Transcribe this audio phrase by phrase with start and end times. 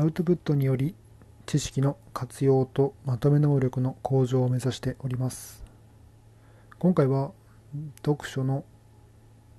[0.00, 0.94] アウトプットにより
[1.44, 5.62] 知識の活用とまとめ能力の向上を目指しております。
[6.78, 7.32] 今回は
[8.02, 8.64] 読書の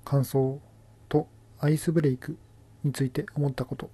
[0.04, 0.60] 感想
[1.08, 1.28] と
[1.60, 2.36] アイスブレイク
[2.82, 3.88] について思ったこと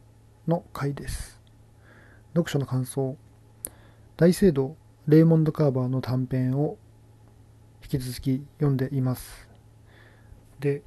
[0.47, 1.39] の回です。
[2.33, 3.19] 読書の感想
[4.17, 4.75] 大聖堂
[5.07, 6.79] レーモンド・カーバーの短編を
[7.83, 9.51] 引き続き読んでいます。
[10.61, 10.81] で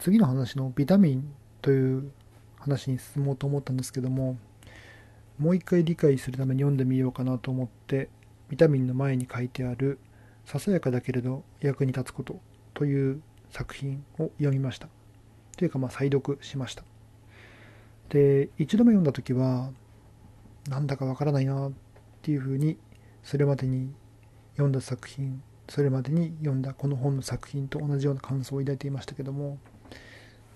[0.00, 1.32] 次の話のビタミン
[1.62, 2.10] という
[2.60, 4.38] 話に進もうと思ったんですけども
[5.38, 8.08] もう一回理解するために読んでみようかなと思って
[8.48, 9.98] ビタミンの前に書いてある
[10.44, 12.40] 「ささやかだけれど役に立つこと」
[12.74, 14.88] という作品を読みました。
[15.56, 16.84] というかまあ再読しました。
[18.10, 19.72] で一度目読んだ時は
[20.68, 21.72] なんだかわからないなっ
[22.22, 22.76] ていうふうに
[23.22, 23.92] それまでに
[24.52, 29.58] 読んだ作品それまでに読んだこの本の作品と同じような感想を抱いていましたけども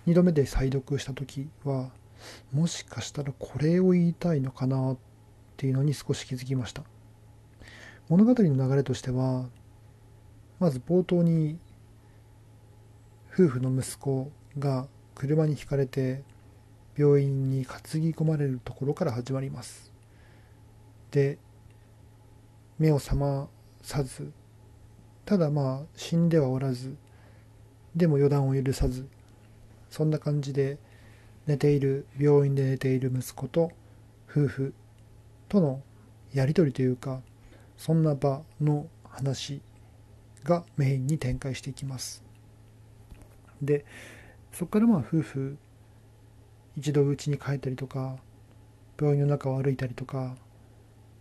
[0.06, 1.90] 2度目で再読した時は
[2.52, 4.96] もしかしたらこれを言いたいのかなっ
[5.56, 6.82] ていうのに少し気づきました。
[8.08, 9.46] 物語の流れとしては
[10.58, 11.58] まず冒頭に
[13.32, 16.22] 夫婦の息子が車にひかれて
[16.96, 19.92] 病院に担ぎ込まれるところから始まります。
[21.10, 21.38] で
[22.78, 23.48] 目を覚ま
[23.82, 24.32] さず
[25.24, 26.96] ただまあ死んではおらず
[27.94, 29.08] でも予断を許さず
[29.88, 30.78] そんな感じで
[31.46, 33.70] 寝ている病院で寝ている息子と
[34.30, 34.74] 夫婦
[35.48, 35.82] との
[36.32, 37.20] やり取りというか
[37.76, 39.60] そんな場の話
[40.42, 42.24] がメインに展開していきます
[43.62, 43.84] で
[44.52, 45.58] そこからまあ夫婦
[46.76, 48.16] 一度家に帰ったりとか
[49.00, 50.36] 病院の中を歩いたりとか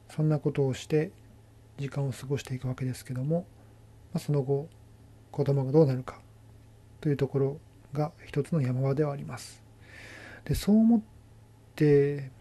[0.10, 1.12] そんなことをして
[1.78, 3.46] 時間を過ごしていくわけですけども、
[4.14, 4.68] まあ、その後
[5.32, 6.20] 子供がどうなるか
[7.02, 7.58] というところ
[7.94, 9.62] が一つの山場ではあります。
[10.46, 11.02] でそう思っ
[11.76, 12.32] て、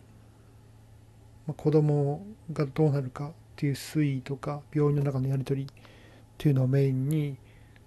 [1.46, 5.74] まあ、子供がどうなるかっていう推移とか病院の中のやり取りっ
[6.38, 7.36] ていうのをメインに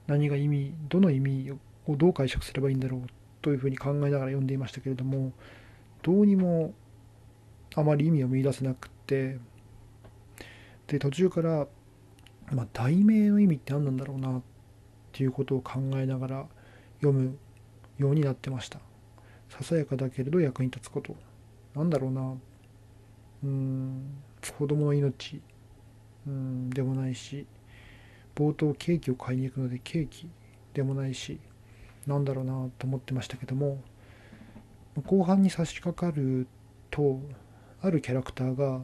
[0.08, 1.52] 何が意味どの意味
[1.88, 3.02] をどう解釈すればいいんだろう
[3.42, 5.34] というふうに考えながら読んでいましたけれども
[6.02, 6.74] どうにも
[7.75, 9.38] あまり意味を見いだせなくて
[10.88, 11.68] で途中から、
[12.52, 14.42] まあ、題名の意味って何なんだろうなっ
[15.12, 16.46] ていうことを考えながら
[17.02, 17.38] 読む
[17.98, 18.80] ようになってました。
[19.50, 21.16] ささやかだけれど役に立つこと。
[21.75, 22.35] なんだろうな。
[23.44, 24.17] うん。
[24.57, 25.41] 子供の命。
[26.28, 26.69] うん。
[26.69, 27.45] でもないし。
[28.35, 30.29] 冒頭ケーキを買いに行くのでケーキ
[30.73, 31.39] でもないし。
[32.06, 33.81] なんだろうなと思ってましたけども。
[35.03, 36.47] 後半に差し掛かる
[36.89, 37.19] と
[37.81, 38.81] あるキャラクターが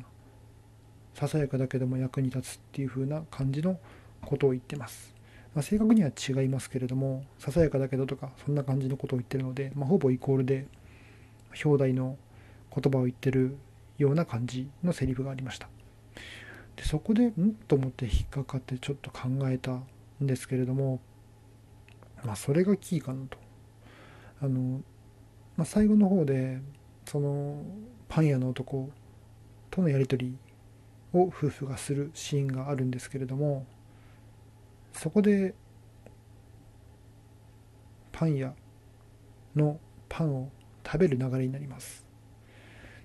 [1.13, 3.79] ささやかだけども役に立つっていう風な感じの
[4.21, 5.15] ことを言ってます。
[5.53, 10.67] まあ、正確には違いますけれどもささやかだけどとかそんな感じのことを言ってるので、まあ、ほぼイコールで
[11.63, 12.17] 表題の
[12.73, 13.57] 言葉を言ってる
[13.97, 15.67] ような感じのセリフがありました。
[16.77, 17.53] でそこでん？
[17.67, 19.83] と思って引っかかってちょっと考えたん
[20.21, 21.01] ですけれども
[22.23, 23.37] まあそれがキーかなと。
[24.41, 24.81] あの、
[25.57, 26.61] まあ、最後の方で
[27.05, 27.61] その
[28.07, 28.89] パン屋の男
[29.69, 30.37] とのやり取り
[31.13, 33.65] を夫婦がするシーンがあるんですけれども
[34.93, 35.53] そこで
[38.11, 38.53] パン屋
[39.55, 40.49] のパンを
[40.85, 42.05] 食べる流れになります。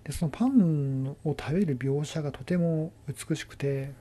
[0.04, 3.92] でそのパンを食べる描写がとても美しくて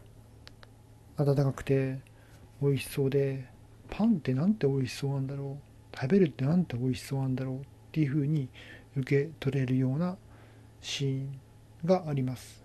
[1.17, 1.99] 温かくて
[2.61, 3.47] 美味しそうで
[3.89, 5.57] パンってなんて美味しそうなんだろ
[5.93, 5.97] う？
[5.97, 7.55] 食べるってなんて美味しそうなんだろう？
[7.59, 7.61] っ
[7.93, 8.49] ていうふうに
[8.97, 10.17] 受け取れるような
[10.81, 11.39] シーン
[11.85, 12.64] があります。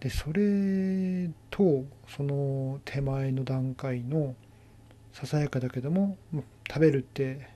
[0.00, 4.34] でそれとその手前の段階の
[5.12, 6.18] ささやかだけども
[6.68, 7.48] 食べるって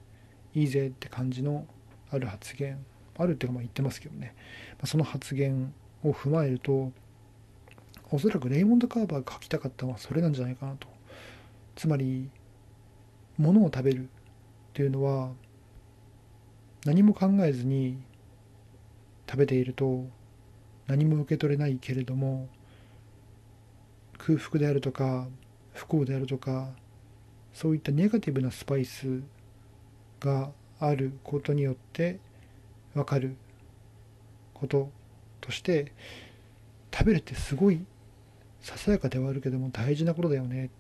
[0.55, 1.67] いいぜって感じの
[2.11, 2.85] ある発言
[3.19, 4.35] あるっていうかまあ言ってますけどね。
[4.85, 6.91] その発言を踏まえると
[8.11, 10.89] おそらくレイモンド・カーバーが書きたかったのはそれなんじゃないかなと。
[11.77, 12.31] つまり
[13.39, 14.07] 物を食べるっ
[14.73, 15.31] ていうのは
[16.85, 17.99] 何も考えずに
[19.29, 20.07] 食べていると
[20.87, 22.49] 何も受け取れないけれども
[24.19, 25.29] 空腹であるとか
[25.73, 26.69] 不幸であるとか
[27.53, 29.23] そういったネガティブなスパイス
[30.21, 32.19] があることによって
[32.95, 33.37] 分かる
[34.55, 34.91] こと
[35.41, 35.93] として
[36.93, 37.85] 食べるってすごい
[38.61, 40.71] ささやかではあるけども大事なことだよね。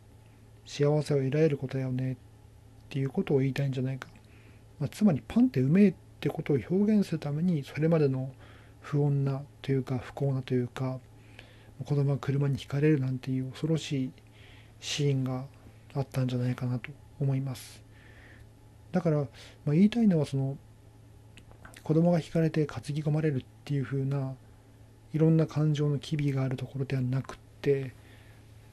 [0.66, 2.12] 幸せを得られることだよね。
[2.12, 2.16] っ
[2.90, 4.08] ていうことを言いたいんじゃないか、
[4.78, 8.32] まあ、つまりパンってうめえってことを表現するためにそれまでの
[8.80, 10.98] 不穏なというか不幸なというか
[11.84, 14.12] 子供が車にひかれるなんていう恐ろしい
[14.80, 15.44] シーンが
[15.94, 16.90] あったんじゃないかなと
[17.20, 17.82] 思います。
[18.92, 19.24] だから、ま
[19.68, 20.58] あ、言いたいのはその
[21.82, 24.34] 子供が惹かれて担ぎ込まれるっていう風な
[25.12, 27.94] いろんな感情の機微があるところではなくって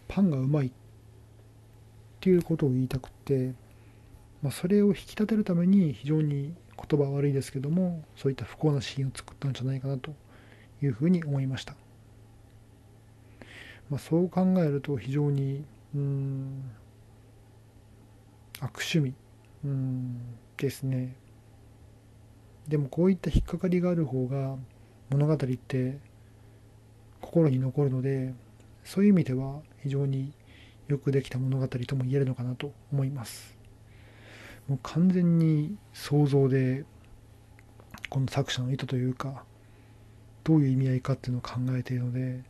[0.07, 0.71] パンがうまいっ
[2.19, 3.53] ていうことを言いたくて、
[4.41, 10.13] まあ、それを引き立てるために非常に言葉は悪いですけどもそういった不幸なシーンを作ったんじゃないかなと
[10.81, 11.75] いうふうに思いました、
[13.89, 15.65] まあ、そう考えると非常に
[15.95, 16.71] うん
[18.59, 19.13] 悪趣味
[19.63, 20.19] うん
[20.57, 21.15] ですね。
[22.67, 24.55] でもこういった引っかかりがある方が
[25.09, 25.97] 物語って
[27.21, 28.33] 心に残るので
[28.83, 30.33] そういう意味では非常に
[30.87, 33.56] よくできた物語とも言えるのかなと思います。
[34.67, 36.85] もう完全に想像で
[38.09, 39.43] この作者の意図というか
[40.43, 42.41] どういう意味合いかっていうのを考えているので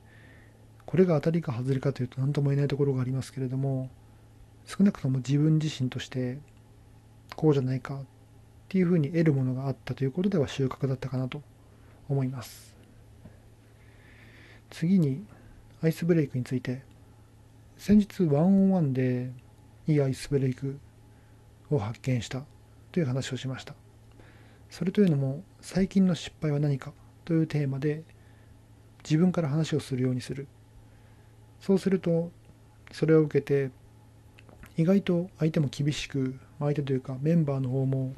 [0.85, 3.89] これが当たりか外れかというと何とも言えないところがありますけれども
[4.65, 6.39] 少なくとも自分自身として
[7.35, 7.99] こうじゃないかっ
[8.69, 11.41] ていうふうに得るものがあったということでは収穫だったかなと
[12.09, 12.75] 思います。
[14.69, 15.23] 次に
[15.81, 16.87] アイスブレイクについて。
[17.77, 19.31] 先日ワンオンワンで
[19.87, 20.79] いいアイスブレイク
[21.69, 22.43] を発見した
[22.91, 23.73] という話をしました。
[24.69, 26.93] それというのも最近の失敗は何か
[27.25, 28.03] というテーマで
[29.03, 30.47] 自分から話をするようにする。
[31.59, 32.31] そうすると
[32.91, 33.71] それを受けて
[34.77, 38.13] 意外と相手も厳しく相手というかメンバーの方も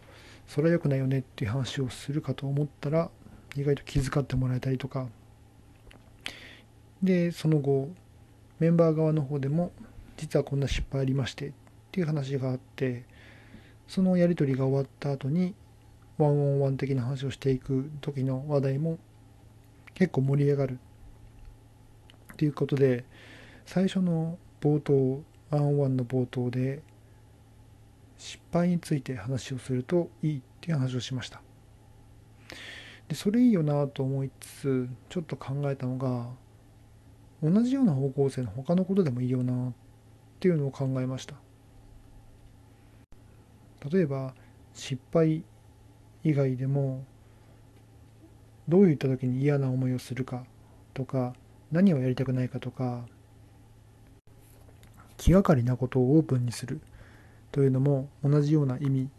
[0.47, 3.09] それは良くないよねっていう話をするかと思ったら
[3.55, 5.07] 意外と気遣ってもらえたりとか。
[7.01, 7.89] でその後
[8.59, 9.71] メンバー側の方でも
[10.17, 11.51] 実はこんな失敗ありましてっ
[11.91, 13.05] ていう話があって
[13.89, 15.55] そのやり取りが終わった後に
[16.19, 18.99] ワンオンワン的な話をしていく時の話題も
[19.95, 20.79] 結構盛り上がる。
[22.33, 23.03] っていうことで
[23.65, 26.83] 最初の冒頭ワンオンワンの冒頭で
[28.19, 31.41] 失敗について話をするといいっていう話をしました。
[33.07, 36.27] でそれいいよなと思いつつちょっと考えたのが
[37.41, 39.73] 同じような方向性の他のことでもいいよなっ
[40.39, 41.33] ていうのを考えました。
[43.91, 44.33] 例えば
[44.73, 45.43] 失敗
[46.23, 47.05] 以外でも
[48.67, 50.43] どういった時に嫌な思いをするか
[50.93, 51.33] とか
[51.71, 53.05] 何をやりたくないかとか
[55.17, 56.81] 気がかりなことをオープンにする
[57.51, 59.09] というのも同じような意味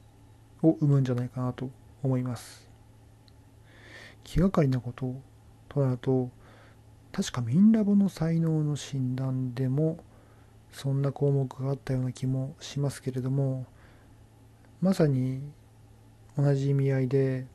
[0.63, 1.71] を生むんじゃないかなと
[2.03, 2.69] 思います。
[4.25, 5.15] 気がかりなこと
[5.69, 6.31] となると
[7.13, 9.99] 確かミンラボの才能の診断でも
[10.71, 13.67] そんな項目があったような気もしますけれども
[14.81, 15.43] まさに
[16.37, 17.47] 同じ意味合いで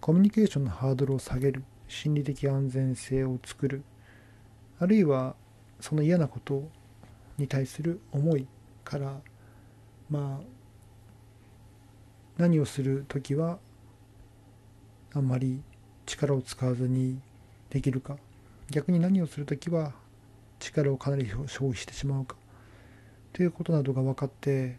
[0.00, 3.82] コミュニケーションのハードルを下げる心理的安全性を作る
[4.78, 5.34] あるいは
[5.80, 6.68] その嫌なこと
[7.38, 8.46] に対する思い
[8.84, 9.20] から
[10.08, 10.56] まあ
[12.38, 13.58] 何をする時は
[15.14, 15.62] あんまり
[16.04, 17.18] 力を使わずに
[17.70, 18.16] できるか。
[18.70, 19.92] 逆に何をする時は
[20.58, 22.36] 力をかなり消費してしまうか。
[23.32, 24.78] ということなどが分かって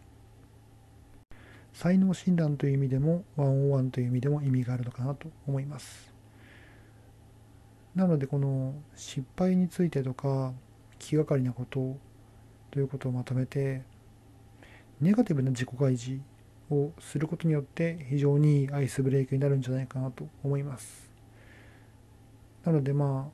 [1.78, 6.12] 才能診断という意味でもワンオンワンという意味でも意味があるのかなと思います。
[7.94, 10.52] なのでこの失敗についてとか
[10.98, 11.96] 気がかりなこと
[12.72, 13.84] ということをまとめて
[15.00, 16.20] ネガティブな自己開示
[16.68, 21.08] をすることによって非常にいいアイスブレイクになるんじゃないかなと思います。
[22.64, 23.30] なのでま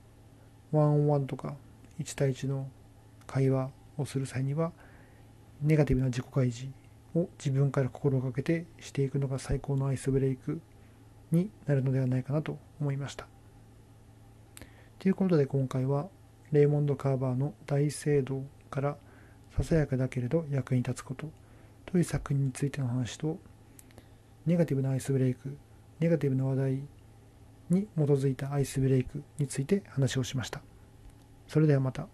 [0.72, 1.54] あワンオンワンとか
[1.98, 2.68] 1対1の
[3.26, 4.72] 会話をする際には
[5.62, 6.83] ネガティブな自己開示
[7.14, 10.60] を自分から心がけてしていくのが最高のアイスブレイク
[11.30, 13.26] になるのではないかなと思いました。
[14.98, 16.08] ということで今回は
[16.52, 18.96] レイモンド・カーバーの大聖堂から
[19.56, 21.28] ささやかだけれど役に立つこと
[21.86, 23.38] という作品についての話と
[24.46, 25.56] ネガティブなアイスブレイク
[26.00, 26.82] ネガティブな話題
[27.70, 30.60] に基づいたアイスブレイクについて話をしました。
[31.46, 32.08] それではまた。